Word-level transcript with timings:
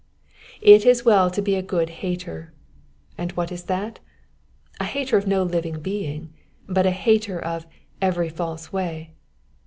It 0.63 0.83
is 0.83 1.05
well 1.05 1.29
to 1.29 1.43
be 1.43 1.53
a 1.53 1.61
good 1.61 1.91
hater. 2.01 2.51
And 3.19 3.31
what 3.33 3.51
is 3.51 3.65
that? 3.65 3.99
A 4.79 4.85
hater 4.85 5.15
of 5.15 5.27
no 5.27 5.43
living 5.43 5.79
being, 5.79 6.33
but 6.67 6.87
a 6.87 6.89
hater 6.89 7.37
of 7.39 7.67
every 8.01 8.29
false 8.29 8.73
way. 8.73 9.13